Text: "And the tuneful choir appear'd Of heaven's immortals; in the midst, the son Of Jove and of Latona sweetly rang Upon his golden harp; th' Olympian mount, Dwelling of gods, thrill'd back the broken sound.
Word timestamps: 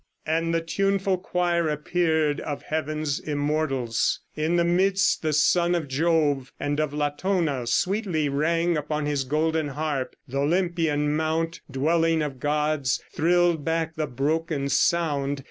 "And 0.25 0.51
the 0.51 0.61
tuneful 0.61 1.19
choir 1.19 1.69
appear'd 1.69 2.39
Of 2.39 2.63
heaven's 2.63 3.19
immortals; 3.19 4.19
in 4.35 4.55
the 4.55 4.65
midst, 4.65 5.21
the 5.21 5.31
son 5.31 5.75
Of 5.75 5.87
Jove 5.87 6.51
and 6.59 6.79
of 6.79 6.91
Latona 6.91 7.67
sweetly 7.67 8.27
rang 8.27 8.77
Upon 8.77 9.05
his 9.05 9.23
golden 9.23 9.67
harp; 9.67 10.15
th' 10.27 10.33
Olympian 10.33 11.15
mount, 11.15 11.61
Dwelling 11.69 12.23
of 12.23 12.39
gods, 12.39 12.99
thrill'd 13.13 13.63
back 13.63 13.93
the 13.93 14.07
broken 14.07 14.69
sound. 14.69 15.39